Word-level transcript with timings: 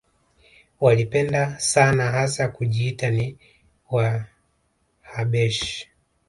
Walipenda 0.79 1.59
sana 1.59 2.11
hasa 2.11 2.47
kujiita 2.47 3.09
ni 3.09 3.37
Wahabeshi 3.91 5.89